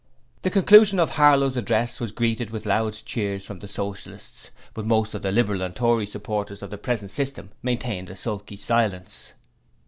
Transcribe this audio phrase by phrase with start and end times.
[0.41, 5.13] "'The conclusion of Harlow's address was greeted with loud cheers from the Socialists, but most
[5.13, 9.33] of the Liberal and Tory supporters of the present system maintained a sulky silence.